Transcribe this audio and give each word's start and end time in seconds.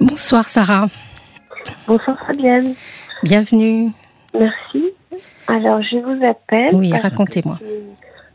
Bonsoir 0.00 0.48
Sarah. 0.48 0.88
Bonsoir 1.86 2.18
Fabienne. 2.26 2.74
Bienvenue. 3.22 3.90
Merci. 4.38 4.92
Alors 5.46 5.82
je 5.82 5.96
vous 5.96 6.24
appelle. 6.24 6.74
Oui, 6.74 6.92
racontez-moi. 6.92 7.58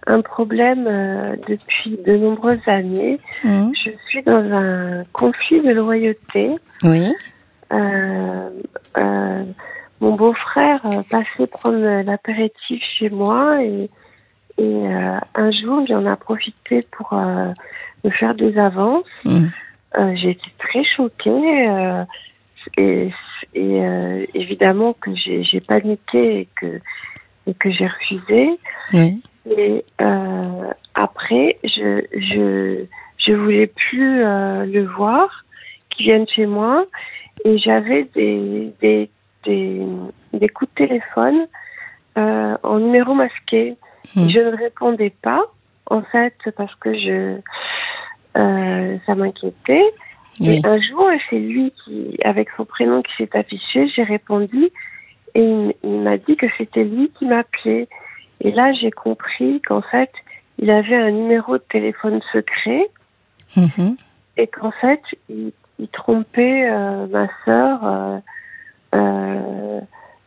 Un 0.08 0.22
problème 0.22 0.88
euh, 0.88 1.36
depuis 1.48 2.00
de 2.06 2.16
nombreuses 2.16 2.68
années. 2.68 3.20
Mmh. 3.44 3.72
Je 3.74 3.92
suis 4.08 4.24
dans 4.24 4.44
un 4.52 5.04
conflit 5.14 5.62
de 5.62 5.72
loyauté. 5.72 6.56
Oui. 6.84 7.14
Euh, 7.72 8.50
euh, 8.98 9.44
mon 10.00 10.16
beau-frère 10.16 10.82
passait 11.10 11.48
prendre 11.48 12.02
l'apéritif 12.04 12.82
chez 12.98 13.10
moi 13.10 13.62
et, 13.64 13.90
et 14.58 14.88
un 15.36 15.52
jour, 15.52 15.86
j'en 15.88 16.12
ai 16.12 16.16
profité 16.16 16.88
pour 16.92 17.14
me 17.14 18.10
faire 18.10 18.34
des 18.34 18.58
avances. 18.58 19.04
Mmh. 19.26 19.48
Euh, 19.98 20.16
j'ai 20.16 20.32
été 20.32 20.48
très 20.60 20.84
choquée 20.84 21.68
euh, 21.68 22.06
et, 22.78 23.10
et 23.56 23.84
euh, 23.84 24.26
évidemment 24.36 24.94
que 24.94 25.10
j'ai 25.16 25.60
paniqué 25.62 26.42
et 26.42 26.48
que 26.56 26.80
et 27.48 27.54
que 27.56 27.72
j'ai 27.72 27.88
refusé. 27.88 28.60
Oui. 28.94 29.22
Et 29.50 29.84
euh, 30.00 30.74
après, 30.94 31.58
je 31.64 32.04
je 32.14 32.86
je 33.18 33.34
voulais 33.34 33.68
plus 33.68 34.24
euh, 34.24 34.66
le 34.66 34.86
voir, 34.86 35.44
qu'il 35.90 36.06
vienne 36.06 36.28
chez 36.28 36.46
moi, 36.46 36.86
et 37.46 37.58
j'avais 37.58 38.04
des 38.14 38.72
des 38.82 39.10
des 39.46 39.82
des 40.34 40.50
coups 40.50 40.70
de 40.76 40.86
téléphone 40.86 41.48
euh, 42.18 42.58
en 42.62 42.80
numéro 42.80 43.16
masqué. 43.16 43.76
Hmm. 44.16 44.30
Je 44.30 44.40
ne 44.40 44.56
répondais 44.56 45.14
pas, 45.22 45.44
en 45.88 46.02
fait, 46.04 46.36
parce 46.58 46.74
que 46.76 46.94
je 46.94 47.40
euh, 48.40 48.98
ça 49.06 49.16
m'inquiétait. 49.16 49.84
Oui. 50.40 50.62
Et 50.64 50.66
un 50.66 50.80
jour, 50.80 51.06
c'est 51.30 51.40
lui 51.40 51.74
qui, 51.84 52.18
avec 52.24 52.48
son 52.56 52.64
prénom 52.66 53.02
qui 53.02 53.12
s'est 53.18 53.38
affiché, 53.38 53.88
j'ai 53.90 54.04
répondu 54.04 54.70
et 55.36 55.42
il, 55.44 55.74
il 55.84 56.00
m'a 56.00 56.18
dit 56.18 56.36
que 56.38 56.48
c'était 56.58 56.86
lui 56.86 57.12
qui 57.18 57.26
m'appelait. 57.26 57.88
Et 58.42 58.52
là, 58.52 58.72
j'ai 58.74 58.90
compris 58.92 59.62
qu'en 59.62 59.82
fait, 59.82 60.10
il 60.58 60.72
avait 60.72 60.96
un 60.96 61.12
numéro 61.12 61.58
de 61.58 61.64
téléphone 61.70 62.22
secret 62.32 62.90
Mhm. 63.58 63.98
et 64.38 64.48
qu'en 64.48 64.72
fait, 64.72 65.02
il, 65.28 65.52
il 65.80 65.88
trompait 65.90 66.70
euh, 66.70 67.08
ma 67.08 67.28
sœur. 67.46 67.80
euh, 67.84 68.18
euh, 68.96 69.80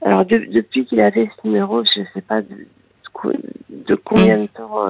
alors, 0.04 0.24
de- 0.26 0.46
depuis 0.50 0.84
qu'il 0.86 1.00
avait 1.00 1.30
ce 1.40 1.46
numéro, 1.46 1.82
je 1.84 2.00
ne 2.00 2.06
sais 2.12 2.20
pas 2.20 2.42
de, 2.42 2.48
de 2.48 3.08
co- 3.12 3.32
de 3.70 3.94
combien 3.94 4.38
de 4.38 4.46
temps. 4.48 4.86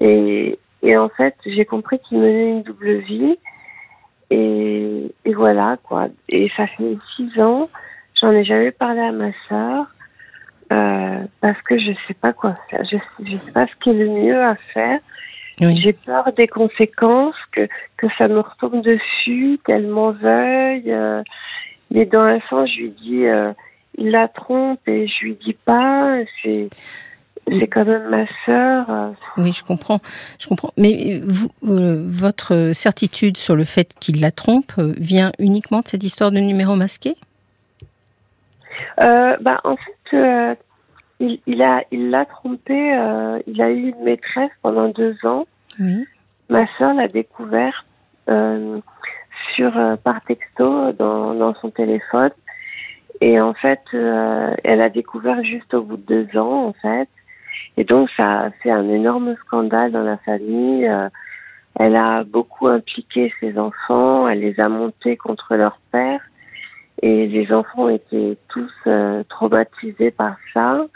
et, 0.00 0.58
et 0.84 0.96
en 0.96 1.08
fait, 1.08 1.34
j'ai 1.46 1.64
compris 1.64 1.98
qu'il 1.98 2.18
menait 2.18 2.50
une 2.50 2.62
double 2.62 2.98
vie. 2.98 3.36
Et, 4.30 5.12
et 5.24 5.34
voilà, 5.34 5.76
quoi. 5.82 6.06
Et 6.28 6.48
ça 6.56 6.66
fait 6.66 6.96
six 7.14 7.40
ans, 7.40 7.68
j'en 8.20 8.32
ai 8.32 8.44
jamais 8.44 8.70
parlé 8.70 9.00
à 9.00 9.12
ma 9.12 9.30
sœur. 9.48 9.86
euh, 10.72 11.20
parce 11.40 11.60
que 11.62 11.78
je 11.78 11.92
sais 12.06 12.14
pas 12.14 12.32
quoi 12.32 12.54
faire. 12.70 12.84
Je, 12.90 12.96
je 13.24 13.36
sais 13.44 13.52
pas 13.52 13.66
ce 13.66 13.74
qui 13.82 13.90
est 13.90 13.94
le 13.94 14.08
mieux 14.08 14.42
à 14.42 14.56
faire. 14.72 14.98
Oui. 15.60 15.80
J'ai 15.80 15.92
peur 15.92 16.32
des 16.32 16.48
conséquences, 16.48 17.36
que, 17.52 17.68
que 17.96 18.06
ça 18.18 18.26
me 18.28 18.40
retombe 18.40 18.82
dessus, 18.82 19.60
qu'elle 19.64 19.86
m'en 19.86 20.10
veuille. 20.10 20.90
euh, 20.92 21.22
mais 21.92 22.06
dans 22.06 22.22
un 22.22 22.40
sens, 22.48 22.68
je 22.74 22.80
lui 22.80 22.90
dis, 22.90 23.26
euh, 23.26 23.52
il 23.98 24.10
la 24.10 24.26
trompe 24.26 24.80
et 24.88 25.06
je 25.06 25.24
lui 25.26 25.34
dis 25.36 25.56
pas. 25.64 26.16
C'est, 26.42 26.68
c'est 27.48 27.66
quand 27.66 27.84
même 27.84 28.08
ma 28.08 28.26
sœur. 28.46 28.90
euh, 28.90 29.10
Oui, 29.36 29.52
je 29.52 29.62
comprends. 29.64 30.00
Je 30.38 30.46
comprends. 30.48 30.72
Mais 30.76 31.16
euh, 31.16 31.20
vous, 31.26 31.50
euh, 31.68 32.02
votre 32.06 32.72
certitude 32.72 33.36
sur 33.36 33.56
le 33.56 33.64
fait 33.64 33.94
qu'il 34.00 34.20
la 34.20 34.30
trompe 34.30 34.72
vient 34.78 35.32
uniquement 35.38 35.80
de 35.80 35.88
cette 35.88 36.04
histoire 36.04 36.30
de 36.30 36.38
numéro 36.38 36.74
masqué? 36.76 37.16
Euh, 39.00 39.36
bah, 39.40 39.60
en 39.64 39.76
fait, 39.76 40.16
euh, 40.16 40.54
il, 41.20 41.40
il 41.46 41.62
a, 41.62 41.82
il 41.92 42.10
l'a 42.10 42.24
trompé. 42.24 42.94
euh, 42.96 43.38
il 43.46 43.60
a 43.62 43.70
eu 43.70 43.90
une 43.90 44.04
maîtresse 44.04 44.50
pendant 44.62 44.88
deux 44.88 45.16
ans. 45.24 45.46
Oui. 45.78 46.04
Ma 46.50 46.66
sœur 46.78 46.94
l'a 46.94 47.08
découvert 47.08 47.84
euh, 48.28 48.80
sur 49.54 49.72
par 50.02 50.20
texto 50.22 50.92
dans, 50.92 51.34
dans 51.34 51.54
son 51.54 51.70
téléphone. 51.70 52.30
Et 53.20 53.40
en 53.40 53.54
fait, 53.54 53.80
euh, 53.94 54.52
elle 54.64 54.80
a 54.80 54.90
découvert 54.90 55.42
juste 55.44 55.72
au 55.72 55.82
bout 55.82 55.96
de 55.96 56.24
deux 56.24 56.38
ans, 56.38 56.66
en 56.66 56.72
fait. 56.72 57.08
Et 57.76 57.84
donc, 57.84 58.08
ça 58.16 58.40
a 58.40 58.50
fait 58.50 58.70
un 58.70 58.88
énorme 58.88 59.34
scandale 59.36 59.92
dans 59.92 60.02
la 60.02 60.16
famille. 60.18 60.86
Euh, 60.86 61.08
elle 61.78 61.96
a 61.96 62.22
beaucoup 62.24 62.68
impliqué 62.68 63.32
ses 63.40 63.58
enfants. 63.58 64.28
Elle 64.28 64.40
les 64.40 64.60
a 64.60 64.68
montés 64.68 65.16
contre 65.16 65.56
leur 65.56 65.78
père. 65.90 66.20
Et 67.02 67.26
les 67.26 67.52
enfants 67.52 67.88
étaient 67.88 68.38
tous 68.48 68.72
euh, 68.86 69.24
traumatisés 69.28 70.10
par 70.10 70.36
ça. 70.52 70.86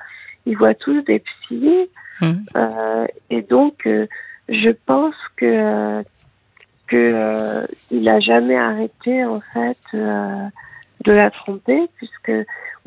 Ils 0.47 0.57
voient 0.57 0.75
tous 0.75 1.03
des 1.03 1.19
psys. 1.19 1.91
Mhm. 2.21 2.47
Euh, 2.57 3.07
et 3.31 3.43
donc, 3.43 3.87
euh, 3.87 4.07
je 4.49 4.71
pense 4.87 5.15
que 5.37 6.03
que 6.87 7.67
il 7.91 8.09
a 8.09 8.19
jamais 8.19 8.57
arrêté 8.57 9.23
en 9.23 9.41
fait 9.53 9.77
de 9.93 11.13
la 11.13 11.31
tromper, 11.31 11.87
puisque 11.97 12.33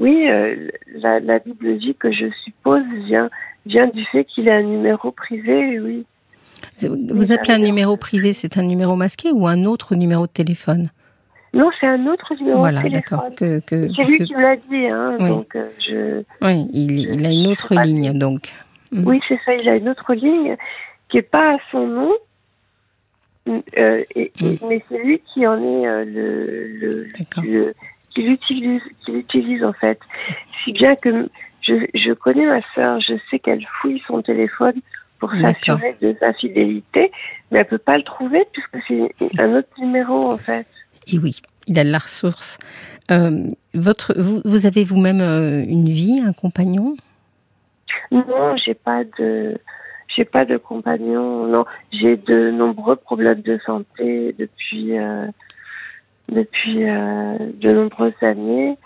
oui, 0.01 0.27
euh, 0.29 0.67
la, 0.95 1.19
la 1.19 1.39
double 1.39 1.73
vie 1.73 1.95
que 1.95 2.11
je 2.11 2.25
suppose 2.43 2.83
vient 3.05 3.29
vient 3.65 3.87
du 3.87 4.03
fait 4.05 4.25
qu'il 4.25 4.49
a 4.49 4.55
un 4.55 4.63
numéro 4.63 5.11
privé, 5.11 5.79
oui. 5.79 6.05
Vous 6.81 7.31
appelez 7.31 7.53
un 7.53 7.59
numéro 7.59 7.95
privé, 7.97 8.33
c'est 8.33 8.57
un 8.57 8.63
numéro 8.63 8.95
masqué 8.95 9.31
ou 9.31 9.47
un 9.47 9.65
autre 9.65 9.95
numéro 9.95 10.25
de 10.27 10.31
téléphone? 10.31 10.89
Non, 11.53 11.69
c'est 11.79 11.87
un 11.87 12.05
autre 12.07 12.33
numéro 12.39 12.59
Voilà, 12.59 12.81
de 12.81 12.89
d'accord. 12.89 13.23
téléphone. 13.35 13.61
Que, 13.65 13.87
que, 13.87 13.93
C'est 13.95 14.09
lui 14.09 14.17
que- 14.19 14.23
qui 14.23 14.35
me 14.35 14.41
l'a 14.41 14.55
dit, 14.55 14.87
hein, 14.87 15.17
Oui. 15.19 15.29
donc 15.29 15.55
euh, 15.55 15.69
je. 15.87 16.23
oui, 16.45 16.67
il, 16.73 16.99
il 16.99 17.25
a 17.25 17.31
une 17.31 17.47
autre 17.47 17.75
ligne, 17.83 18.17
donc. 18.17 18.51
Mhm. 18.91 19.05
Oui, 19.05 19.19
c'est 19.27 19.39
ça. 19.45 19.53
Il 19.53 19.67
a 19.69 19.75
une 19.75 19.89
autre 19.89 20.13
ligne 20.13 20.55
qui 21.09 21.17
est 21.17 21.21
pas 21.21 21.55
à 21.55 21.57
son 21.71 21.85
nom, 21.87 22.13
euh, 23.49 24.03
et, 24.15 24.31
et- 24.41 24.59
mais 24.67 24.81
c'est 24.89 24.99
lui 25.03 25.19
qui 25.33 25.45
en 25.45 25.57
est 25.57 25.87
euh, 25.87 26.05
le, 26.05 26.67
le, 26.79 27.07
D'accord. 27.19 27.43
le- 27.43 27.73
qui 28.13 28.23
l'utilise, 28.23 28.81
qui 29.03 29.11
l'utilise 29.11 29.63
en 29.63 29.73
fait. 29.73 29.99
Si 30.63 30.73
bien 30.73 30.95
que 30.95 31.29
je, 31.61 31.73
je 31.93 32.13
connais 32.13 32.45
ma 32.45 32.61
sœur, 32.75 32.99
je 32.99 33.13
sais 33.29 33.39
qu'elle 33.39 33.65
fouille 33.81 34.01
son 34.07 34.21
téléphone 34.21 34.81
pour 35.19 35.31
s'assurer 35.33 35.95
de 36.01 36.15
sa 36.19 36.33
fidélité, 36.33 37.11
mais 37.51 37.59
elle 37.59 37.67
peut 37.67 37.77
pas 37.77 37.97
le 37.97 38.03
trouver 38.03 38.43
puisque 38.51 38.77
c'est 38.87 39.39
un 39.39 39.55
autre 39.55 39.69
numéro 39.79 40.31
en 40.31 40.37
fait. 40.37 40.65
Et 41.07 41.19
oui, 41.19 41.41
il 41.67 41.77
a 41.77 41.83
de 41.83 41.91
la 41.91 41.99
ressource. 41.99 42.57
Euh, 43.11 43.47
votre, 43.73 44.13
vous, 44.17 44.41
vous 44.45 44.65
avez 44.65 44.83
vous-même 44.83 45.21
euh, 45.21 45.63
une 45.67 45.89
vie, 45.89 46.21
un 46.25 46.33
compagnon? 46.33 46.95
Non, 48.11 48.55
j'ai 48.57 48.73
pas 48.73 49.03
de, 49.19 49.57
j'ai 50.15 50.25
pas 50.25 50.45
de 50.45 50.57
compagnon. 50.57 51.45
Non, 51.47 51.65
j'ai 51.91 52.17
de 52.17 52.51
nombreux 52.51 52.95
problèmes 52.95 53.41
de 53.41 53.59
santé 53.65 54.35
depuis 54.37 54.97
euh, 54.97 55.27
depuis 56.31 56.89
euh, 56.89 57.37
de 57.61 57.71
nombreuses 57.71 58.13
années. 58.21 58.77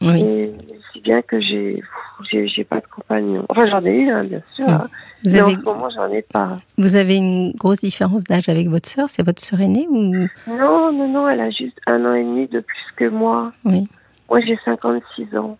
Oui. 0.00 0.22
Et 0.22 0.54
si 0.92 1.00
bien 1.00 1.22
que 1.22 1.40
j'ai, 1.40 1.82
j'ai, 2.30 2.64
pas 2.64 2.80
de 2.80 2.86
compagnon. 2.86 3.46
Enfin, 3.48 3.66
j'en 3.66 3.84
ai 3.84 3.94
eu, 3.96 4.10
hein, 4.10 4.24
bien 4.24 4.42
sûr. 4.54 4.66
Oui. 4.66 4.72
hein. 4.74 4.88
Vous 5.24 5.30
Mais 5.30 5.40
avez, 5.40 5.52
en 5.52 5.60
ce 5.60 5.64
moment, 5.64 5.88
j'en 5.94 6.12
ai 6.12 6.22
pas. 6.22 6.56
vous 6.76 6.96
avez 6.96 7.16
une 7.16 7.52
grosse 7.52 7.80
différence 7.80 8.24
d'âge 8.24 8.48
avec 8.50 8.68
votre 8.68 8.88
sœur 8.88 9.08
C'est 9.08 9.24
votre 9.24 9.40
sœur 9.42 9.60
aînée 9.62 9.86
ou? 9.88 10.02
Non, 10.46 10.92
non, 10.92 11.08
non, 11.08 11.28
elle 11.28 11.40
a 11.40 11.50
juste 11.50 11.80
un 11.86 12.04
an 12.04 12.12
et 12.12 12.22
demi 12.22 12.46
de 12.48 12.60
plus 12.60 12.84
que 12.96 13.08
moi. 13.08 13.52
Oui. 13.64 13.88
Moi, 14.28 14.40
j'ai 14.40 14.58
56 14.64 15.36
ans. 15.38 15.56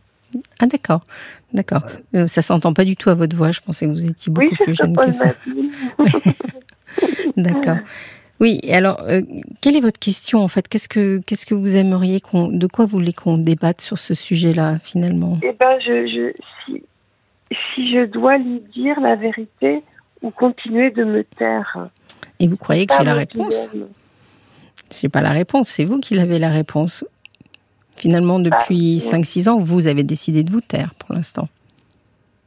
Ah 0.58 0.66
d'accord, 0.66 1.02
d'accord. 1.52 1.82
Euh, 2.14 2.26
ça 2.26 2.42
s'entend 2.42 2.74
pas 2.74 2.84
du 2.84 2.96
tout 2.96 3.08
à 3.08 3.14
votre 3.14 3.36
voix. 3.36 3.52
Je 3.52 3.60
pensais 3.60 3.86
que 3.86 3.92
vous 3.92 4.04
étiez 4.04 4.32
beaucoup 4.32 4.48
oui, 4.50 4.56
plus 4.64 4.74
jeune 4.74 4.96
que 4.96 5.12
ça. 5.12 5.32
D'accord. 7.36 7.76
Oui. 8.40 8.60
Alors, 8.70 9.00
euh, 9.02 9.20
quelle 9.60 9.76
est 9.76 9.80
votre 9.80 9.98
question 10.00 10.40
en 10.40 10.48
fait? 10.48 10.66
Qu'est-ce 10.68 10.88
que 10.88 11.20
qu'est-ce 11.26 11.46
que 11.46 11.54
vous 11.54 11.76
aimeriez 11.76 12.20
qu'on, 12.20 12.48
de 12.48 12.66
quoi 12.66 12.84
vous 12.84 12.98
voulez 12.98 13.12
qu'on 13.12 13.38
débatte 13.38 13.80
sur 13.80 13.98
ce 13.98 14.14
sujet-là 14.14 14.78
finalement? 14.80 15.38
Eh 15.42 15.52
ben, 15.52 15.78
je, 15.80 16.06
je, 16.06 16.32
si, 16.66 16.82
si 17.74 17.92
je 17.94 18.04
dois 18.06 18.38
lui 18.38 18.60
dire 18.74 19.00
la 19.00 19.14
vérité 19.16 19.82
ou 20.22 20.30
continuer 20.30 20.90
de 20.90 21.04
me 21.04 21.22
taire. 21.24 21.88
Et 22.40 22.48
vous 22.48 22.56
croyez 22.56 22.86
que 22.86 22.94
j'ai 22.98 23.04
la 23.04 23.14
réponse? 23.14 23.70
C'est 24.90 25.08
pas 25.08 25.20
la 25.22 25.30
réponse, 25.30 25.68
c'est 25.68 25.84
vous 25.84 26.00
qui 26.00 26.14
l'avez 26.14 26.38
la 26.38 26.50
réponse. 26.50 27.04
Finalement, 27.96 28.40
depuis 28.40 29.00
Ah, 29.12 29.16
oui. 29.16 29.22
5-6 29.22 29.48
ans, 29.48 29.60
vous 29.60 29.86
avez 29.86 30.02
décidé 30.02 30.42
de 30.42 30.50
vous 30.50 30.60
taire 30.60 30.94
pour 30.98 31.14
l'instant. 31.14 31.48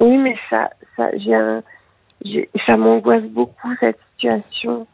Oui, 0.01 0.18
mais 0.18 0.36
ça, 0.50 0.69
ça, 0.95 1.10
j'ai 1.18 1.34
un, 1.34 1.63
j'ai- 2.25 2.50
ça 2.66 2.75
m'angoisse 2.78 3.24
beaucoup 3.24 3.69
cette 3.80 3.98
situation. 4.13 4.86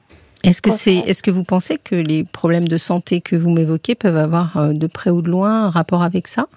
Est-ce 0.43 0.61
que 0.61 0.71
c'est, 0.71 0.95
est-ce 0.95 1.23
que 1.23 1.31
vous 1.31 1.43
pensez 1.43 1.77
que 1.77 1.95
les 1.95 2.23
problèmes 2.25 2.67
de 2.67 2.77
santé 2.77 3.21
que 3.21 3.35
vous 3.35 3.49
m'évoquez 3.49 3.95
peuvent 3.95 4.17
avoir 4.17 4.57
euh, 4.57 4.73
de 4.73 4.87
près 4.87 5.09
ou 5.09 5.21
de 5.21 5.29
loin 5.29 5.65
un 5.65 5.69
rapport 5.69 6.03
avec 6.03 6.27
ça? 6.27 6.47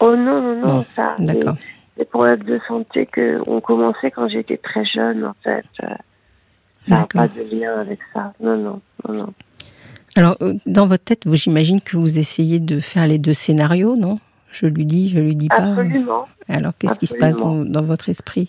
Oh 0.00 0.14
non, 0.16 0.40
non, 0.40 0.66
non, 0.66 0.86
ça. 0.94 1.16
les- 1.18 1.26
D'accord. 1.26 1.56
Les 1.96 2.04
problèmes 2.04 2.42
de 2.42 2.58
santé 2.66 3.06
que 3.06 3.40
ont 3.48 3.60
commencé 3.60 4.10
quand 4.10 4.28
j'étais 4.28 4.56
très 4.56 4.84
jeune, 4.84 5.24
en 5.24 5.34
fait. 5.44 5.64
euh, 5.82 5.86
Ça 6.88 6.94
n'a 6.94 6.96
D'accord. 6.96 7.22
pas 7.22 7.28
de 7.28 7.42
lien 7.56 7.80
avec 7.80 8.00
ça. 8.12 8.32
Non, 8.40 8.56
non, 8.56 8.80
non, 9.08 9.14
non. 9.14 9.32
Alors, 10.16 10.36
euh, 10.42 10.54
dans 10.66 10.86
votre 10.86 11.04
tête, 11.04 11.22
j'imagine 11.32 11.80
que 11.80 11.96
vous 11.96 12.18
essayez 12.18 12.60
de 12.60 12.78
faire 12.80 13.06
les 13.06 13.18
deux 13.18 13.32
scénarios, 13.32 13.96
non? 13.96 14.18
Je 14.50 14.66
lui 14.66 14.84
dis, 14.84 15.08
je 15.08 15.18
lui 15.18 15.34
dis 15.34 15.48
pas. 15.48 15.56
Absolument. 15.70 16.28
Alors, 16.48 16.72
qu'est-ce 16.78 16.98
qui 16.98 17.06
se 17.08 17.16
passe 17.16 17.38
dans, 17.38 17.82
votre 17.82 18.08
esprit 18.08 18.48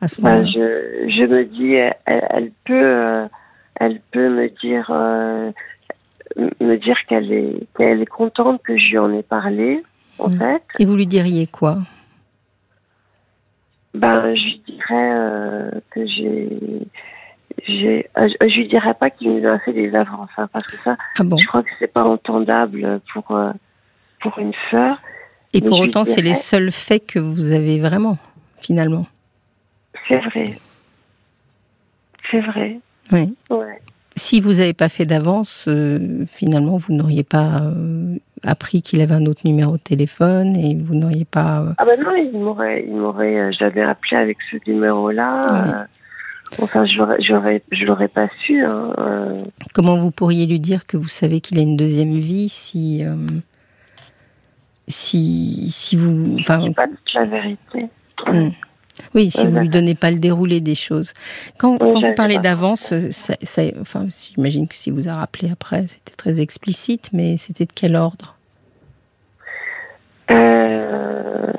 à 0.00 0.08
ce 0.08 0.20
Ben, 0.20 0.42
moment-là? 0.42 0.50
je, 0.50 1.10
je 1.10 1.24
me 1.26 1.44
dis, 1.44 1.72
elle, 1.74 1.94
elle 2.30 2.50
peut, 2.64 2.74
euh, 2.74 3.26
elle 3.78 4.00
peut 4.12 4.28
me 4.28 4.48
dire, 4.60 4.88
euh, 4.90 5.50
me 6.60 6.76
dire 6.76 6.96
qu'elle 7.08 7.32
est, 7.32 7.66
qu'elle 7.76 8.02
est 8.02 8.06
contente 8.06 8.62
que 8.62 8.76
je 8.76 8.88
lui 8.90 8.98
en 8.98 9.12
ai 9.12 9.22
parlé, 9.22 9.82
en 10.18 10.28
Mm. 10.28 10.38
fait. 10.38 10.62
Et 10.78 10.84
vous 10.84 10.96
lui 10.96 11.06
diriez 11.06 11.46
quoi? 11.46 11.78
Ben, 13.94 14.34
je 14.34 14.42
lui 14.42 14.62
dirais 14.66 15.10
euh, 15.12 15.70
que 15.90 16.06
j'ai, 16.06 16.48
j'ai, 17.66 18.06
euh, 18.16 18.28
je 18.40 18.56
lui 18.58 18.68
dirais 18.68 18.94
pas 18.94 19.10
qu'il 19.10 19.32
nous 19.34 19.46
a 19.48 19.58
fait 19.60 19.72
des 19.72 19.94
avances, 19.94 20.28
hein, 20.36 20.48
parce 20.52 20.66
que 20.66 20.76
ça, 20.84 20.96
Ah 21.18 21.24
bon? 21.24 21.36
je 21.38 21.46
crois 21.46 21.62
que 21.62 21.70
c'est 21.78 21.92
pas 21.92 22.04
entendable 22.04 23.00
pour 23.12 23.24
pour 24.20 24.38
une 24.38 24.52
sœur. 24.70 24.96
Et 25.54 25.60
pour 25.62 25.78
autant, 25.80 26.04
c'est 26.04 26.20
les 26.22 26.34
seuls 26.34 26.70
faits 26.72 27.06
que 27.06 27.18
vous 27.18 27.50
avez 27.52 27.80
vraiment, 27.80 28.18
finalement. 28.58 29.06
C'est 30.08 30.18
vrai. 30.18 30.44
C'est 32.30 32.40
vrai. 32.40 32.78
Oui. 33.12 33.34
Ouais. 33.50 33.80
Si 34.16 34.40
vous 34.40 34.54
n'avez 34.54 34.72
pas 34.74 34.88
fait 34.88 35.06
d'avance, 35.06 35.66
euh, 35.68 36.24
finalement, 36.26 36.76
vous 36.76 36.92
n'auriez 36.92 37.22
pas 37.22 37.60
euh, 37.62 38.16
appris 38.42 38.82
qu'il 38.82 39.00
avait 39.00 39.14
un 39.14 39.26
autre 39.26 39.42
numéro 39.44 39.72
de 39.76 39.82
téléphone 39.82 40.56
et 40.56 40.74
vous 40.74 40.94
n'auriez 40.96 41.24
pas. 41.24 41.60
euh, 41.60 41.72
Ah 41.78 41.84
ben 41.84 42.00
non, 42.02 42.14
il 42.16 42.32
m'aurait, 42.38 42.84
il 42.88 42.96
m'aurait, 42.96 43.52
j'avais 43.52 43.82
appelé 43.82 44.16
avec 44.16 44.38
ce 44.50 44.56
numéro-là. 44.68 45.40
Ouais. 46.50 46.62
enfin, 46.64 46.84
je 46.84 47.84
l'aurais 47.84 48.08
pas 48.08 48.28
su. 48.44 48.64
Hein, 48.64 48.92
comment 49.72 49.96
vous 49.98 50.10
pourriez 50.10 50.46
lui 50.46 50.58
dire 50.58 50.86
que 50.86 50.96
vous 50.96 51.06
savez 51.08 51.40
qu'il 51.40 51.58
a 51.58 51.62
une 51.62 51.76
deuxième 51.76 52.14
vie 52.18 52.48
si. 52.48 53.04
si, 54.88 55.70
si 55.70 55.96
vous. 55.96 56.36
Enfin, 56.40 56.60
J'ai 56.64 56.72
pas 56.74 56.88
toute 56.88 57.14
la 57.14 57.24
vérité. 57.24 57.86
Hmm. 58.26 58.48
Oui, 59.14 59.30
si 59.30 59.46
vous 59.46 59.52
lui 59.52 59.68
d'accord. 59.68 59.70
donnez 59.80 59.94
pas 59.94 60.10
le 60.10 60.18
déroulé 60.18 60.60
des 60.60 60.74
choses. 60.74 61.12
Quand, 61.58 61.72
Oui, 61.80 61.92
quand 61.92 62.00
vous 62.00 62.14
parlez 62.14 62.38
d'avance, 62.38 62.92
euh, 62.92 63.10
ça, 63.10 63.34
ça- 63.42 63.62
enfin, 63.80 64.06
j'imagine 64.34 64.66
que 64.68 64.74
si 64.76 64.90
vous 64.90 65.08
a 65.08 65.14
rappelé 65.14 65.50
après, 65.50 65.82
c'était 65.82 66.14
très 66.16 66.40
explicite, 66.40 67.10
mais 67.12 67.36
c'était 67.36 67.64
de 67.66 67.72
quel 67.74 67.96
ordre? 67.96 68.36
Euh, 70.30 71.52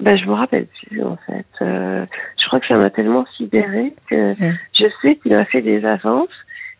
ben, 0.00 0.16
je 0.16 0.24
me 0.26 0.32
rappelle 0.34 0.66
plus, 0.66 1.02
en 1.02 1.16
fait. 1.26 1.46
Euh, 1.62 2.06
je 2.40 2.46
crois 2.46 2.60
que 2.60 2.66
ça 2.66 2.76
m'a 2.76 2.90
tellement 2.90 3.24
sidéré 3.36 3.94
que 4.08 4.38
Ouais. 4.40 4.52
je 4.78 4.86
sais 5.02 5.16
qu'il 5.16 5.34
a 5.34 5.44
fait 5.46 5.62
des 5.62 5.84
avances 5.84 6.28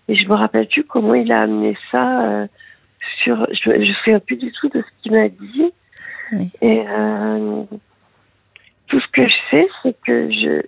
et 0.09 0.15
je 0.15 0.29
me 0.29 0.35
rappelle 0.35 0.69
plus 0.69 0.85
comment 0.85 1.15
il 1.15 1.33
a 1.33 1.43
amené 1.43 1.77
ça 1.91 2.23
euh, 2.25 2.47
sur. 3.25 3.47
Je 3.53 3.71
ne 3.71 3.95
sais 4.05 4.21
plus 4.21 4.37
du 4.37 4.53
tout 4.53 4.69
de 4.69 4.81
ce 4.81 5.03
qu'il 5.03 5.13
m'a 5.13 5.29
dit. 5.29 5.73
Oui. 6.33 6.51
Et 6.61 6.83
tout 8.87 9.01
ce 9.01 9.07
que 9.13 9.27
je 9.27 9.35
sais, 9.51 9.69
c'est 9.83 9.97
que 10.07 10.31
je, 10.31 10.63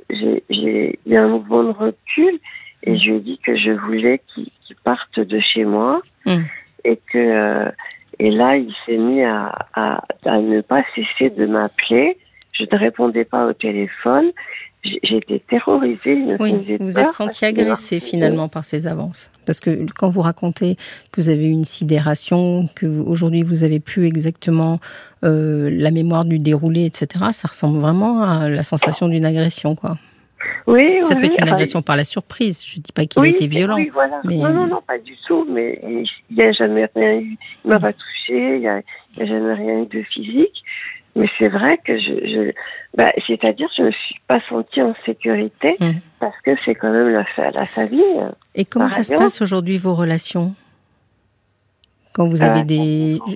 j'ai, 0.50 0.98
a 1.16 1.22
un 1.22 1.28
mouvement 1.28 1.64
de 1.64 1.70
recul 1.70 2.38
et 2.82 2.96
je 2.98 3.10
lui 3.10 3.16
ai 3.16 3.20
dit 3.20 3.38
que 3.38 3.56
je 3.56 3.70
voulais 3.70 4.20
qu'il, 4.28 4.46
qu'il 4.66 4.76
parte 4.84 5.18
de 5.20 5.40
chez 5.40 5.64
moi 5.64 6.00
Mm. 6.28 6.42
et 6.84 6.96
que 7.12 7.18
euh, 7.18 7.70
et 8.18 8.30
là 8.30 8.56
il 8.56 8.74
s'est 8.84 8.96
mis 8.96 9.22
à, 9.22 9.54
à, 9.74 10.02
à 10.26 10.38
ne 10.38 10.60
pas 10.60 10.82
cesser 10.94 11.30
de 11.30 11.46
m'appeler. 11.46 12.18
Je 12.52 12.64
ne 12.70 12.78
répondais 12.78 13.24
pas 13.24 13.46
au 13.46 13.52
téléphone. 13.52 14.32
J'ai- 14.88 15.00
J'étais 15.02 15.40
terrorisée. 15.48 16.22
Oui, 16.40 16.76
vous 16.80 16.92
peur 16.94 17.04
êtes 17.06 17.12
senti 17.12 17.26
parce 17.26 17.38
qu'il 17.38 17.48
agressé 17.48 17.96
m'a- 17.96 18.00
finalement 18.00 18.48
par 18.48 18.64
ces 18.64 18.86
avances. 18.86 19.30
Parce 19.46 19.60
que 19.60 19.86
quand 19.96 20.08
vous 20.08 20.20
racontez 20.22 20.76
que 21.12 21.20
vous 21.20 21.28
avez 21.28 21.46
eu 21.46 21.50
une 21.50 21.64
sidération, 21.64 22.68
que 22.74 22.86
vous- 22.86 23.04
aujourd'hui 23.10 23.42
vous 23.42 23.62
avez 23.64 23.80
plus 23.80 24.06
exactement 24.06 24.80
euh, 25.24 25.68
la 25.72 25.90
mémoire 25.90 26.24
du 26.24 26.38
déroulé, 26.38 26.84
etc., 26.84 27.24
ça 27.32 27.48
ressemble 27.48 27.78
vraiment 27.80 28.22
à 28.22 28.48
la 28.48 28.62
sensation 28.62 29.08
d'une 29.08 29.24
agression, 29.24 29.74
quoi. 29.74 29.98
Oui, 30.68 30.84
Ça 31.04 31.14
oui, 31.14 31.20
peut 31.20 31.26
être 31.26 31.40
une 31.42 31.48
agression 31.48 31.82
par 31.82 31.96
la 31.96 32.04
surprise. 32.04 32.64
Je 32.64 32.78
dis 32.78 32.92
pas 32.92 33.04
qu'il 33.06 33.20
oui, 33.20 33.30
était 33.30 33.48
violent. 33.48 33.74
Oui, 33.76 33.90
voilà. 33.92 34.20
mais- 34.24 34.36
Non, 34.36 34.50
non, 34.52 34.66
non, 34.68 34.80
pas 34.86 34.98
du 34.98 35.14
tout. 35.26 35.44
Mais 35.50 35.80
il 35.82 36.04
n'y 36.36 36.42
a 36.42 36.52
jamais 36.52 36.88
rien 36.94 37.14
eu. 37.18 37.36
Il 37.64 37.70
m'a 37.70 37.80
pas 37.80 37.92
touché. 37.92 38.54
Il 38.56 38.60
n'y 38.60 38.68
a, 38.68 38.76
a 38.76 39.24
jamais 39.26 39.54
rien 39.54 39.82
eu 39.82 39.86
de 39.86 40.02
physique. 40.04 40.62
Mais 41.18 41.28
c'est 41.38 41.48
vrai 41.48 41.78
que 41.84 41.98
je, 41.98 42.12
je 42.32 42.52
bah, 42.96 43.12
c'est-à-dire, 43.26 43.68
je 43.76 43.82
ne 43.82 43.86
me 43.88 43.92
suis 43.92 44.16
pas 44.26 44.40
sentie 44.48 44.80
en 44.80 44.94
sécurité 45.04 45.76
Mm. 45.80 45.92
parce 46.20 46.40
que 46.44 46.52
c'est 46.64 46.74
quand 46.74 46.90
même 46.92 47.10
la, 47.10 47.50
la 47.50 47.66
famille. 47.66 48.02
Et 48.54 48.64
comment 48.64 48.88
ça 48.88 49.02
se 49.04 49.12
passe 49.14 49.42
aujourd'hui 49.42 49.76
vos 49.78 49.94
relations? 49.94 50.54
Quand 52.14 52.26
vous 52.26 52.42
avez 52.42 52.60
Euh, 52.60 52.64
des, 52.64 53.18
je 53.28 53.34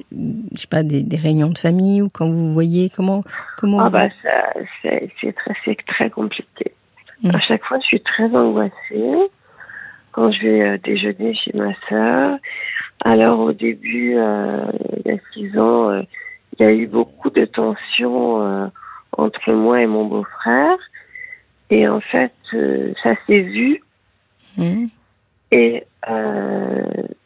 je 0.55 0.61
sais 0.61 0.67
pas, 0.67 0.83
des, 0.83 1.03
des 1.03 1.17
réunions 1.17 1.51
de 1.51 1.59
famille 1.59 2.03
ou 2.03 2.09
quand 2.09 2.29
vous 2.31 2.53
voyez 2.53 2.91
comment, 2.91 3.23
comment 3.59 3.79
Ah 3.81 3.85
vous- 3.85 3.91
bah 3.91 4.09
ça, 4.23 4.61
c'est 4.83 5.33
très, 5.35 5.55
c'est 5.65 5.77
très 5.87 6.11
compliqué. 6.11 6.73
Mm. 7.23 7.31
À 7.35 7.41
chaque 7.41 7.65
fois, 7.65 7.79
je 7.81 7.87
suis 7.87 8.01
très 8.03 8.25
angoissée 8.35 9.31
quand 10.13 10.31
je 10.33 10.41
vais 10.43 10.61
euh, 10.63 10.79
déjeuner 10.83 11.35
chez 11.35 11.53
ma 11.55 11.73
sœur. 11.89 12.39
Alors 13.05 13.41
au 13.41 13.53
début, 13.53 14.15
euh, 14.17 14.65
il 15.05 15.13
y 15.13 15.15
a 15.15 15.19
six 15.33 15.59
ans, 15.59 15.91
euh, 15.91 16.03
il 16.63 16.65
y 16.65 16.69
a 16.69 16.73
eu 16.75 16.87
beaucoup 16.87 17.31
de 17.31 17.45
tensions 17.45 18.41
euh, 18.43 18.67
entre 19.19 19.53
moi 19.53 19.81
et 19.83 19.87
mon 19.87 20.05
beau-frère. 20.05 20.77
Et 21.71 21.89
en 21.89 22.01
fait, 22.01 22.33
euh, 22.55 22.93
ça 23.03 23.15
s'est 23.27 23.41
vu 23.43 23.83
Hmm. 24.59 24.89
et 25.51 25.83
euh, 26.11 26.85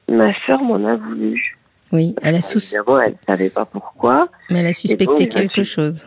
ma 0.09 0.33
sœur 0.47 0.63
m'en 0.63 0.85
a 0.87 0.95
voulu. 0.95 1.57
Oui, 1.91 2.15
elle 2.23 2.37
a, 2.37 2.41
sous... 2.41 2.59
Évidemment, 2.59 3.01
elle 3.01 3.13
ne 3.15 3.17
savait 3.27 3.51
pas 3.51 3.65
pourquoi. 3.65 4.29
mais 4.49 4.61
elle 4.61 4.67
a 4.67 4.73
suspecté 4.73 5.29
quelque 5.29 5.65
suis- 5.65 5.65
chose. 5.65 6.07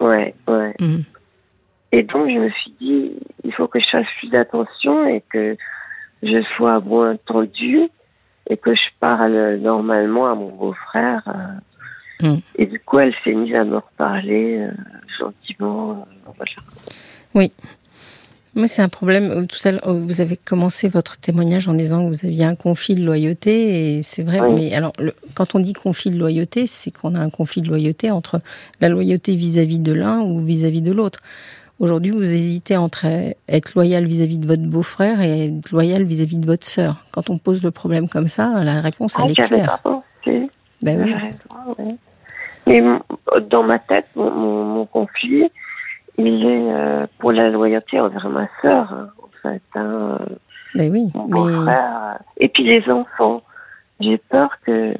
Ouais, 0.00 0.32
ouais. 0.46 0.74
Hmm. 0.78 1.00
Et 1.90 2.04
donc, 2.04 2.28
je 2.30 2.38
me 2.38 2.50
suis 2.50 2.70
dit, 2.80 3.12
il 3.42 3.52
faut 3.52 3.66
que 3.66 3.80
je 3.80 3.88
fasse 3.90 4.06
plus 4.20 4.28
d'attention 4.30 5.04
et 5.08 5.24
que 5.28 5.56
je 6.22 6.40
sois 6.56 6.78
moins 6.78 7.16
tendue 7.26 7.88
et 8.48 8.56
que 8.56 8.72
je 8.76 8.88
parle 9.00 9.56
normalement 9.56 10.28
à 10.30 10.36
mon 10.36 10.50
beau-frère. 10.50 11.22
Mm. 12.22 12.34
Et 12.56 12.66
du 12.66 12.80
coup, 12.80 12.98
elle 12.98 13.14
s'est 13.24 13.32
mise 13.34 13.54
à 13.54 13.64
me 13.64 13.76
reparler 13.76 14.58
euh, 14.58 14.70
gentiment. 15.18 15.90
euh, 15.92 16.30
voilà. 16.36 16.50
Oui. 17.34 17.52
Moi, 18.54 18.66
c'est 18.66 18.82
un 18.82 18.88
problème. 18.88 19.30
Euh, 19.30 19.46
Tout 19.46 19.68
à 19.68 19.72
l'heure, 19.72 19.94
vous 19.94 20.20
avez 20.20 20.36
commencé 20.36 20.88
votre 20.88 21.16
témoignage 21.18 21.68
en 21.68 21.74
disant 21.74 22.02
que 22.08 22.08
vous 22.16 22.26
aviez 22.26 22.44
un 22.44 22.56
conflit 22.56 22.96
de 22.96 23.04
loyauté, 23.04 23.98
et 23.98 24.02
c'est 24.02 24.22
vrai. 24.24 24.40
Oui. 24.40 24.54
Mais 24.54 24.74
alors, 24.74 24.92
le- 24.98 25.14
quand 25.34 25.54
on 25.54 25.60
dit 25.60 25.74
conflit 25.74 26.10
de 26.10 26.18
loyauté, 26.18 26.66
c'est 26.66 26.90
qu'on 26.90 27.14
a 27.14 27.20
un 27.20 27.30
conflit 27.30 27.62
de 27.62 27.68
loyauté 27.68 28.10
entre 28.10 28.40
la 28.80 28.88
loyauté 28.88 29.36
vis-à-vis 29.36 29.78
de 29.78 29.92
l'un 29.92 30.20
ou 30.22 30.40
vis-à-vis 30.40 30.82
de 30.82 30.90
l'autre. 30.92 31.20
Aujourd'hui, 31.78 32.10
vous 32.10 32.34
hésitez 32.34 32.76
entre 32.76 33.06
être 33.48 33.74
loyal 33.76 34.04
vis-à-vis 34.06 34.38
de 34.38 34.46
votre 34.48 34.64
beau-frère 34.64 35.20
et 35.20 35.46
être 35.58 35.70
loyal 35.70 36.02
vis-à-vis 36.02 36.38
de 36.38 36.46
votre 36.46 36.66
sœur. 36.66 37.04
Quand 37.12 37.30
on 37.30 37.38
pose 37.38 37.62
le 37.62 37.70
problème 37.70 38.08
comme 38.08 38.26
ça, 38.26 38.64
la 38.64 38.80
réponse, 38.80 39.14
Ah, 39.16 39.22
elle 39.26 39.30
est 39.30 39.34
claire. 39.34 39.66
pas 39.66 39.78
pensé. 40.24 40.48
Ben 40.82 41.00
oui. 41.04 41.94
Mais 42.68 42.82
dans 43.48 43.62
ma 43.62 43.78
tête, 43.78 44.06
mon, 44.14 44.30
mon, 44.30 44.64
mon 44.64 44.86
conflit, 44.86 45.50
il 46.18 46.44
est 46.44 46.72
euh, 46.72 47.06
pour 47.18 47.32
la 47.32 47.48
loyauté 47.48 47.98
envers 48.00 48.28
ma 48.28 48.46
sœur, 48.62 48.92
hein, 48.92 49.08
en 49.22 49.28
fait. 49.42 49.62
hein, 49.74 50.18
Ben 50.74 50.92
oui. 50.92 51.10
mon 51.14 51.24
Mais 51.26 51.32
beau-frère. 51.32 51.92
euh, 52.14 52.18
Et 52.38 52.48
puis 52.48 52.64
les 52.64 52.88
enfants. 52.90 53.42
J'ai 54.00 54.18
peur 54.18 54.50
que 54.64 54.94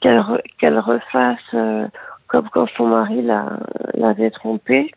qu'elle 0.00 0.18
re- 0.20 0.42
qu'elle 0.58 0.78
refasse 0.78 1.38
euh, 1.54 1.86
comme 2.28 2.48
quand 2.50 2.68
son 2.76 2.86
mari 2.86 3.20
l'a- 3.22 3.58
l'avait 3.94 4.30
trompée. 4.30 4.92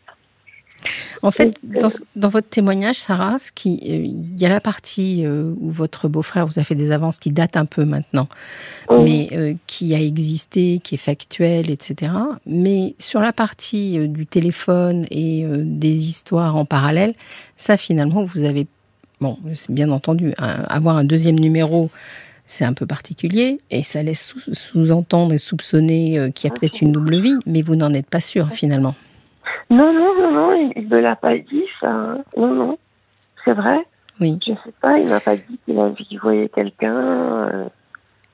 En 1.22 1.30
fait, 1.30 1.54
dans, 1.62 1.86
euh, 1.88 1.90
dans 2.16 2.28
votre 2.28 2.48
témoignage, 2.48 2.96
Sarah, 2.96 3.38
ce 3.38 3.52
qui, 3.52 3.80
euh, 3.88 3.94
il 4.04 4.36
y 4.40 4.44
a 4.44 4.48
la 4.48 4.60
partie 4.60 5.24
euh, 5.24 5.52
où 5.60 5.70
votre 5.70 6.08
beau-frère 6.08 6.46
vous 6.46 6.58
a 6.58 6.64
fait 6.64 6.74
des 6.74 6.90
avances 6.90 7.18
qui 7.18 7.30
datent 7.30 7.56
un 7.56 7.64
peu 7.66 7.84
maintenant, 7.84 8.28
Oui. 8.90 9.02
mais 9.04 9.36
euh, 9.36 9.54
qui 9.66 9.94
a 9.94 10.00
existé, 10.00 10.80
qui 10.82 10.96
est 10.96 10.98
factuelle, 10.98 11.70
etc. 11.70 12.12
Mais 12.46 12.94
sur 12.98 13.20
la 13.20 13.32
partie 13.32 14.08
du 14.08 14.26
téléphone 14.26 15.06
et 15.10 15.44
euh, 15.44 15.62
des 15.64 16.08
histoires 16.08 16.56
en 16.56 16.64
parallèle, 16.64 17.14
ça 17.56 17.76
finalement, 17.76 18.24
vous 18.24 18.42
avez, 18.42 18.66
bon, 19.20 19.38
c'est 19.54 19.70
bien 19.72 19.90
entendu, 19.90 20.32
un- 20.38 20.62
avoir 20.68 20.96
un 20.96 21.04
deuxième 21.04 21.38
numéro, 21.38 21.90
c'est 22.48 22.64
un 22.64 22.72
peu 22.74 22.84
particulier 22.86 23.58
et 23.70 23.82
ça 23.82 24.02
laisse 24.02 24.34
sous- 24.34 24.52
sous-entendre 24.54 25.32
et 25.32 25.38
soupçonner 25.38 26.30
qu'il 26.34 26.50
y 26.50 26.52
a 26.52 26.54
peut-être 26.54 26.80
une 26.82 26.92
double 26.92 27.18
vie, 27.20 27.36
mais 27.46 27.62
vous 27.62 27.76
n'en 27.76 27.94
êtes 27.94 28.10
pas 28.10 28.20
sûr 28.20 28.50
finalement. 28.52 28.94
Non, 29.70 29.92
non, 29.92 30.14
non, 30.20 30.32
non, 30.32 30.72
il 30.76 30.84
ne 30.84 30.88
me 30.88 31.00
l'a 31.00 31.16
pas 31.16 31.36
dit, 31.36 31.64
ça. 31.80 31.90
hein. 31.90 32.18
Non, 32.36 32.54
non. 32.54 32.78
C'est 33.44 33.52
vrai. 33.54 33.78
Oui. 34.20 34.38
Je 34.46 34.52
sais 34.52 34.72
pas, 34.80 34.98
il 34.98 35.08
m'a 35.08 35.20
pas 35.20 35.36
dit 35.36 35.58
qu'il 35.64 35.78
avait 35.78 35.94
qu'il 35.94 36.18
voyait 36.20 36.48
quelqu'un. 36.48 36.98
euh, 37.00 37.64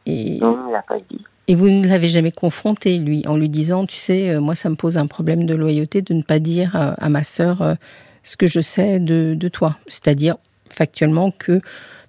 Et, 0.06 0.38
Non, 0.40 0.66
il 0.68 0.72
l'a 0.72 0.82
pas 0.82 0.96
dit. 1.10 1.25
Et 1.46 1.54
vous 1.54 1.68
ne 1.68 1.87
l'avez 1.87 2.08
jamais 2.08 2.32
confronté, 2.32 2.98
lui, 2.98 3.25
en 3.26 3.37
lui 3.37 3.48
disant, 3.48 3.87
tu 3.87 3.96
sais, 3.96 4.30
euh, 4.30 4.40
moi, 4.40 4.54
ça 4.54 4.68
me 4.68 4.75
pose 4.75 4.98
un 4.98 5.06
problème 5.06 5.46
de 5.46 5.54
loyauté 5.54 6.02
de 6.02 6.12
ne 6.12 6.22
pas 6.22 6.38
dire 6.40 6.76
euh, 6.76 6.92
à 6.98 7.08
ma 7.08 7.25
sœur 7.25 7.76
ce 8.22 8.37
que 8.37 8.46
je 8.46 8.60
sais 8.60 9.00
de, 9.00 9.34
de 9.34 9.48
toi. 9.48 9.76
C'est-à-dire, 9.87 10.37
factuellement, 10.68 11.30
que 11.30 11.60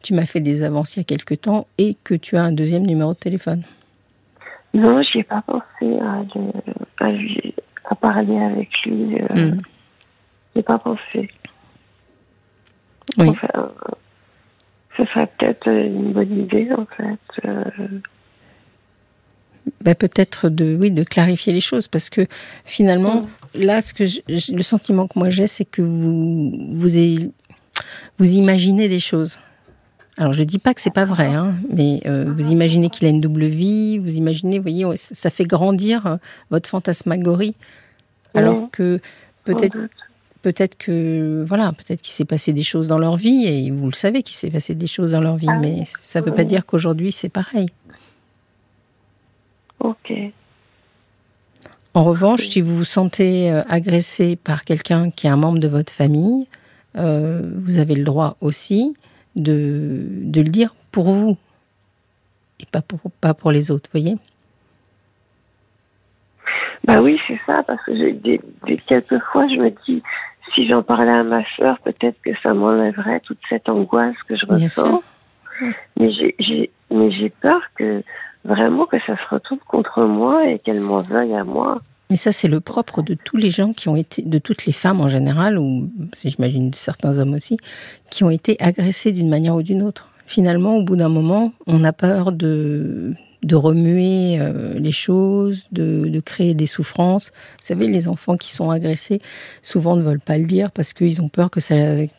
tu 0.03 0.13
m'as 0.13 0.25
fait 0.25 0.41
des 0.41 0.63
avances 0.63 0.95
il 0.95 0.99
y 0.99 1.01
a 1.01 1.05
quelque 1.05 1.35
temps 1.35 1.67
et 1.77 1.95
que 2.03 2.15
tu 2.15 2.35
as 2.35 2.43
un 2.43 2.51
deuxième 2.51 2.85
numéro 2.85 3.13
de 3.13 3.17
téléphone. 3.19 3.63
Non, 4.73 5.01
j'y 5.01 5.19
ai 5.19 5.23
pas 5.23 5.41
pensé 5.47 5.97
à, 6.01 7.05
à, 7.05 7.09
lui, 7.11 7.55
à 7.89 7.95
parler 7.95 8.37
avec 8.37 8.69
lui. 8.85 9.19
Euh, 9.19 9.51
mm. 9.51 9.61
J'ai 10.55 10.63
pas 10.63 10.79
pensé. 10.79 11.29
Oui. 13.17 13.29
Enfin, 13.29 13.71
ce 14.97 15.05
serait 15.05 15.27
peut-être 15.37 15.67
une 15.67 16.13
bonne 16.13 16.39
idée, 16.39 16.69
en 16.73 16.85
fait. 16.85 17.47
Euh. 17.47 17.63
Bah, 19.81 19.95
peut-être 19.95 20.49
de 20.49 20.75
oui 20.75 20.91
de 20.91 21.03
clarifier 21.03 21.53
les 21.53 21.61
choses 21.61 21.87
parce 21.87 22.09
que 22.09 22.25
finalement 22.65 23.27
mm. 23.53 23.61
là 23.61 23.81
ce 23.81 23.93
que 23.93 24.03
le 24.27 24.63
sentiment 24.63 25.07
que 25.07 25.19
moi 25.19 25.29
j'ai 25.29 25.47
c'est 25.47 25.65
que 25.65 25.81
vous 25.81 26.51
vous, 26.71 27.31
vous 28.17 28.31
imaginez 28.31 28.89
des 28.89 28.99
choses 28.99 29.39
alors 30.19 30.33
je 30.33 30.43
dis 30.43 30.59
pas 30.59 30.73
que 30.75 30.81
c'est 30.81 30.93
pas 30.93 31.05
vrai 31.05 31.27
hein, 31.27 31.55
mais 31.73 32.01
euh, 32.05 32.25
vous 32.27 32.51
imaginez 32.51 32.89
qu'il 32.89 33.07
a 33.07 33.09
une 33.09 33.21
double 33.21 33.45
vie 33.45 33.97
vous 33.97 34.15
imaginez 34.15 34.59
vous 34.59 34.63
voyez 34.63 34.85
ça 34.97 35.29
fait 35.29 35.45
grandir 35.45 36.05
euh, 36.05 36.17
votre 36.51 36.69
fantasmagorie. 36.69 37.55
Alors 38.35 38.69
que 38.71 38.99
peut-être 39.43 39.77
peut-être 40.41 40.77
que 40.77 41.43
voilà, 41.47 41.71
peut-être 41.73 42.01
qu'il 42.01 42.13
s'est 42.13 42.25
passé 42.25 42.53
des 42.53 42.63
choses 42.63 42.87
dans 42.87 42.99
leur 42.99 43.17
vie 43.17 43.45
et 43.45 43.71
vous 43.71 43.87
le 43.87 43.93
savez 43.93 44.23
qu'il 44.23 44.35
s'est 44.35 44.49
passé 44.49 44.75
des 44.75 44.87
choses 44.87 45.11
dans 45.11 45.21
leur 45.21 45.35
vie, 45.35 45.47
ah 45.49 45.57
mais 45.59 45.83
ça 46.01 46.21
ne 46.21 46.25
veut 46.25 46.33
pas 46.33 46.43
dire 46.43 46.65
qu'aujourd'hui 46.65 47.11
c'est 47.11 47.29
pareil. 47.29 47.69
Ok. 49.79 50.13
En 51.93 52.03
revanche, 52.03 52.47
si 52.47 52.61
vous 52.61 52.77
vous 52.77 52.85
sentez 52.85 53.51
euh, 53.51 53.63
agressé 53.67 54.35
par 54.35 54.63
quelqu'un 54.63 55.09
qui 55.09 55.27
est 55.27 55.29
un 55.29 55.37
membre 55.37 55.59
de 55.59 55.67
votre 55.67 55.91
famille, 55.91 56.47
euh, 56.97 57.41
vous 57.63 57.77
avez 57.77 57.95
le 57.95 58.03
droit 58.03 58.37
aussi 58.41 58.93
de, 59.39 60.05
de, 60.23 60.41
le 60.41 60.49
dire 60.49 60.75
pour 60.91 61.11
vous 61.11 61.37
et 62.59 62.65
pas 62.65 62.81
pour, 62.81 62.99
pas 63.21 63.33
pour 63.33 63.51
les 63.51 63.71
autres, 63.71 63.89
voyez 63.91 64.17
Bah 66.83 67.01
oui, 67.01 67.19
c'est 67.27 67.39
ça, 67.45 67.63
parce 67.63 67.83
que 67.83 67.95
j'ai 67.95 68.13
des, 68.13 68.41
des, 68.65 68.77
quelques 68.77 69.19
fois, 69.31 69.47
je 69.47 69.55
me 69.55 69.69
dis, 69.85 70.03
si 70.53 70.67
j'en 70.67 70.83
parlais 70.83 71.11
à 71.11 71.23
ma 71.23 71.43
soeur, 71.55 71.79
peut-être 71.79 72.21
que 72.21 72.31
ça 72.41 72.53
m'enlèverait 72.53 73.21
toute 73.21 73.39
cette 73.49 73.69
angoisse 73.69 74.17
que 74.27 74.35
je 74.35 74.45
ressens. 74.45 75.03
Mais 75.99 76.11
j'ai 76.11 77.29
peur 77.41 77.61
que 77.75 78.03
vraiment 78.45 78.85
que 78.85 78.99
ça 79.05 79.15
se 79.17 79.35
retourne 79.35 79.59
contre 79.67 80.03
moi 80.03 80.47
et 80.47 80.57
qu'elle 80.57 80.79
m'en 80.79 80.99
veuille 80.99 81.35
à 81.35 81.43
moi. 81.43 81.81
Mais 82.09 82.15
ça, 82.15 82.31
c'est 82.31 82.47
le 82.47 82.59
propre 82.59 83.01
de 83.03 83.13
tous 83.13 83.37
les 83.37 83.51
gens 83.51 83.73
qui 83.73 83.87
ont 83.87 83.95
été, 83.95 84.23
de 84.23 84.39
toutes 84.39 84.65
les 84.65 84.71
femmes 84.71 84.99
en 84.99 85.07
général, 85.07 85.59
ou 85.59 85.91
j'imagine 86.23 86.73
certains 86.73 87.19
hommes 87.19 87.35
aussi, 87.35 87.57
qui 88.09 88.23
ont 88.23 88.31
été 88.31 88.57
agressés 88.59 89.11
d'une 89.11 89.29
manière 89.29 89.55
ou 89.55 89.61
d'une 89.61 89.83
autre. 89.83 90.09
Finalement, 90.25 90.77
au 90.77 90.83
bout 90.83 90.95
d'un 90.95 91.09
moment, 91.09 91.53
on 91.67 91.83
a 91.83 91.93
peur 91.93 92.31
de, 92.31 93.13
de 93.43 93.55
remuer 93.55 94.37
euh, 94.39 94.77
les 94.77 94.91
choses, 94.91 95.65
de, 95.71 96.19
créer 96.19 96.53
des 96.53 96.65
souffrances. 96.65 97.31
Vous 97.59 97.65
savez, 97.65 97.87
les 97.87 98.07
enfants 98.07 98.37
qui 98.37 98.51
sont 98.51 98.69
agressés, 98.69 99.21
souvent 99.61 99.95
ne 99.95 100.01
veulent 100.01 100.19
pas 100.19 100.37
le 100.37 100.45
dire 100.45 100.71
parce 100.71 100.93
qu'ils 100.93 101.21
ont 101.21 101.29
peur 101.29 101.49
que 101.49 101.59
ça 101.59 101.75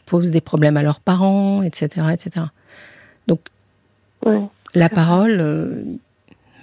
pose 0.06 0.30
des 0.30 0.40
problèmes 0.40 0.76
à 0.76 0.82
leurs 0.82 1.00
parents, 1.00 1.62
etc. 1.62 2.06
etc. 2.12 2.46
Donc, 3.26 3.40
la 4.74 4.88
parole, 4.88 5.38
euh, 5.40 5.82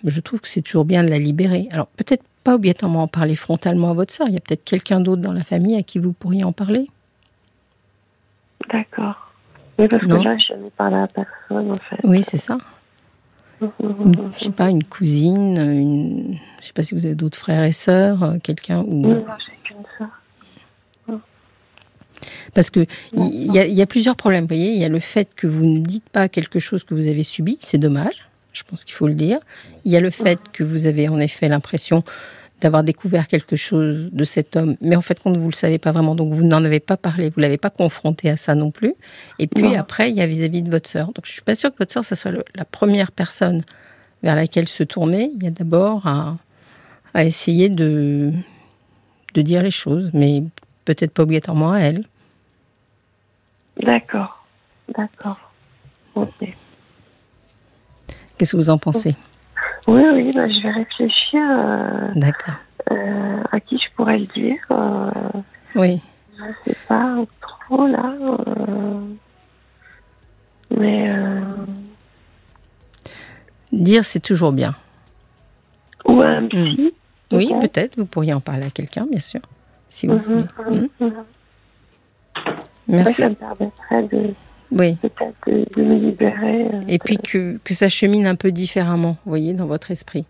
je 0.03 0.19
trouve 0.21 0.41
que 0.41 0.47
c'est 0.47 0.61
toujours 0.61 0.85
bien 0.85 1.03
de 1.03 1.09
la 1.09 1.19
libérer. 1.19 1.67
Alors, 1.71 1.87
peut-être 1.87 2.23
pas 2.47 2.55
obligatoirement 2.55 3.03
en 3.03 3.07
parler 3.09 3.35
frontalement 3.35 3.89
à 3.89 3.93
votre 3.93 4.13
soeur. 4.13 4.29
Il 4.29 4.33
y 4.33 4.37
a 4.37 4.39
peut-être 4.39 4.63
quelqu'un 4.63 5.01
d'autre 5.01 5.21
dans 5.21 5.33
la 5.33 5.43
famille 5.43 5.75
à 5.75 5.83
qui 5.83 5.99
vous 5.99 6.13
pourriez 6.13 6.45
en 6.45 6.53
parler. 6.53 6.87
D'accord. 8.71 9.33
Oui, 9.77 9.89
parce 9.89 10.01
que 10.01 10.07
là, 10.07 10.37
je 10.37 10.53
n'ai 10.53 10.69
parlé 10.69 10.95
à 10.95 11.07
personne, 11.07 11.71
en 11.71 11.73
fait. 11.73 11.99
Oui, 12.05 12.23
c'est 12.23 12.37
ça 12.37 12.55
une, 13.59 14.31
je 14.37 14.45
sais 14.45 14.51
pas, 14.51 14.69
une 14.69 14.83
cousine, 14.83 15.57
une, 15.57 16.37
je 16.61 16.67
sais 16.67 16.73
pas 16.73 16.83
si 16.83 16.93
vous 16.93 17.05
avez 17.05 17.15
d'autres 17.15 17.37
frères 17.37 17.63
et 17.63 17.71
sœurs, 17.73 18.23
euh, 18.23 18.37
quelqu'un 18.41 18.81
ou. 18.81 19.01
Non, 19.01 19.25
j'ai 19.45 19.57
qu'une 19.63 19.83
sœur. 19.97 21.19
Parce 22.53 22.69
que 22.69 22.85
il 23.13 23.51
y, 23.51 23.57
y, 23.57 23.81
a 23.81 23.85
plusieurs 23.87 24.15
problèmes, 24.15 24.43
vous 24.43 24.55
voyez. 24.55 24.71
Il 24.71 24.79
y 24.79 24.85
a 24.85 24.89
le 24.89 24.99
fait 24.99 25.27
que 25.35 25.47
vous 25.47 25.65
ne 25.65 25.79
dites 25.79 26.07
pas 26.07 26.29
quelque 26.29 26.59
chose 26.59 26.83
que 26.83 26.93
vous 26.93 27.07
avez 27.07 27.23
subi, 27.23 27.57
c'est 27.61 27.77
dommage. 27.77 28.27
Je 28.53 28.63
pense 28.63 28.85
qu'il 28.85 28.95
faut 28.95 29.07
le 29.07 29.15
dire. 29.15 29.39
Il 29.85 29.91
y 29.91 29.97
a 29.97 29.99
le 29.99 30.11
fait 30.11 30.39
que 30.53 30.63
vous 30.63 30.85
avez 30.85 31.09
en 31.09 31.19
effet 31.19 31.47
l'impression 31.47 32.03
d'avoir 32.61 32.83
découvert 32.83 33.27
quelque 33.27 33.55
chose 33.55 34.09
de 34.11 34.23
cet 34.23 34.55
homme, 34.55 34.77
mais 34.81 34.95
en 34.95 35.01
fait, 35.01 35.19
quand 35.21 35.31
vous 35.31 35.41
ne 35.41 35.45
le 35.45 35.53
savez 35.53 35.77
pas 35.77 35.91
vraiment, 35.91 36.15
donc 36.15 36.33
vous 36.33 36.43
n'en 36.43 36.63
avez 36.63 36.79
pas 36.79 36.97
parlé, 36.97 37.29
vous 37.29 37.39
l'avez 37.39 37.57
pas 37.57 37.69
confronté 37.69 38.29
à 38.29 38.37
ça 38.37 38.55
non 38.55 38.71
plus. 38.71 38.95
Et 39.37 39.47
puis 39.47 39.75
après, 39.75 40.09
il 40.09 40.15
y 40.15 40.21
a 40.21 40.27
vis-à-vis 40.27 40.63
de 40.63 40.71
votre 40.71 40.89
sœur. 40.89 41.07
Donc 41.07 41.25
je 41.25 41.31
suis 41.31 41.41
pas 41.41 41.53
sûre 41.53 41.71
que 41.71 41.77
votre 41.77 41.91
sœur, 41.91 42.03
ça 42.03 42.15
soit 42.15 42.31
la 42.55 42.65
première 42.65 43.11
personne 43.11 43.63
vers 44.23 44.35
laquelle 44.35 44.67
se 44.67 44.83
tourner. 44.83 45.31
Il 45.35 45.43
y 45.43 45.47
a 45.47 45.51
d'abord 45.51 46.07
à, 46.07 46.37
à, 47.13 47.23
essayer 47.25 47.69
de, 47.69 48.33
de 49.35 49.41
dire 49.43 49.61
les 49.61 49.71
choses, 49.71 50.09
mais 50.13 50.43
peut-être 50.85 51.11
pas 51.11 51.23
obligatoirement 51.23 51.73
à 51.73 51.79
elle. 51.79 52.05
D'accord, 53.79 54.43
d'accord. 54.95 55.51
Ok. 56.15 56.55
Qu'est-ce 58.37 58.53
que 58.53 58.57
vous 58.57 58.71
en 58.71 58.79
pensez? 58.79 59.15
Oui, 59.87 60.03
oui, 60.13 60.31
bah, 60.33 60.47
je 60.47 60.61
vais 60.61 60.71
réfléchir. 60.71 61.41
Euh, 61.41 62.11
D'accord. 62.15 62.55
Euh, 62.91 63.43
à 63.51 63.59
qui 63.59 63.77
je 63.77 63.93
pourrais 63.95 64.17
le 64.17 64.25
dire. 64.27 64.59
Euh, 64.71 65.11
oui. 65.75 66.01
Je 66.37 66.43
ne 66.43 66.53
sais 66.65 66.77
pas 66.87 67.15
trop 67.41 67.87
là. 67.87 68.13
mais. 70.75 71.11
Dire, 73.71 74.05
c'est 74.05 74.21
toujours 74.21 74.53
bien. 74.53 74.75
Ou 76.05 76.21
un 76.21 76.47
psy. 76.47 76.93
Oui, 77.33 77.51
peut-être. 77.59 77.97
Vous 77.97 78.05
pourriez 78.05 78.33
en 78.33 78.39
parler 78.39 78.65
à 78.65 78.69
quelqu'un, 78.69 79.05
bien 79.09 79.19
sûr, 79.19 79.41
si 79.89 80.07
vous 80.07 80.13
mhm, 80.13 80.19
voulez. 80.19 80.43
Mhm, 80.69 80.89
hmm. 80.99 81.05
mhm. 81.05 81.13
Merci. 82.87 83.13
Ça, 83.15 83.23
ça 83.23 83.29
me 83.29 83.35
permettrait 83.35 84.03
de 84.03 84.33
oui. 84.71 84.95
peut-être 84.95 85.75
de, 85.75 85.83
me 85.83 85.95
libérer. 85.95 86.65
Euh, 86.73 86.81
Et 86.87 86.99
puis 86.99 87.17
que, 87.17 87.57
que 87.63 87.73
ça 87.73 87.89
chemine 87.89 88.25
un 88.27 88.35
peu 88.35 88.51
différemment, 88.51 89.17
vous 89.25 89.31
voyez, 89.31 89.53
dans 89.53 89.65
votre 89.65 89.91
esprit. 89.91 90.25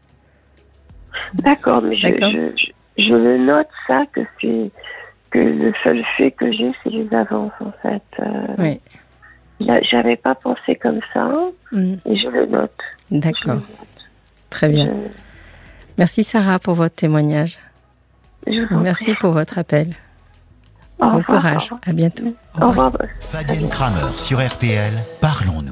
D'accord, 1.34 1.82
mais 1.82 1.96
je, 1.96 2.08
je, 2.08 2.72
je, 3.03 3.13
le 3.13 3.38
note 3.39 3.67
ça, 3.88 4.03
que 4.13 4.22
que 5.29 5.39
le 5.39 5.74
seul 5.84 6.03
fait 6.17 6.32
que 6.32 6.51
j'ai, 6.51 6.72
c'est 6.84 6.89
les 6.89 7.13
avances, 7.13 7.51
en 7.60 7.72
fait. 7.82 8.03
Euh, 8.20 8.56
oui. 8.58 8.79
J'avais 9.89 10.15
pas 10.15 10.36
pensé 10.36 10.75
comme 10.75 11.00
ça, 11.13 11.32
mm. 11.72 11.96
et 12.06 12.17
je 12.17 12.27
le 12.29 12.46
note. 12.46 12.77
D'accord. 13.12 13.62
Très 14.50 14.70
bien. 14.70 14.94
Merci 15.98 16.24
Sarah 16.24 16.60
pour 16.60 16.75
votre 16.75 16.96
témoignage. 16.96 17.58
Merci 18.72 19.13
pour 19.15 19.32
votre 19.32 19.58
appel 19.58 19.96
bon 20.99 21.23
courage. 21.23 21.71
À 21.85 21.91
bientôt. 21.93 22.33
Au 22.61 22.67
revoir. 22.67 22.91
Fabienne 23.19 23.69
Kramer 23.69 24.11
sur 24.15 24.39
RTL. 24.45 24.93
Parlons-nous. 25.21 25.65